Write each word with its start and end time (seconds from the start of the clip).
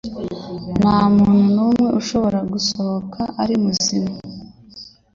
Nta 0.79 0.97
muntu 1.15 1.41
n'umwe 1.55 1.87
ushobora 1.99 2.39
gusohoka 2.51 3.21
ari 3.41 3.55
muzima.” 3.63 4.13